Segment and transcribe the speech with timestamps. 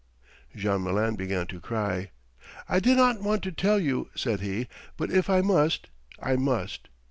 [0.55, 2.09] Jean Malin began to cry.
[2.67, 5.89] "I did not want to tell you," said he, "but if I must
[6.19, 6.89] I must.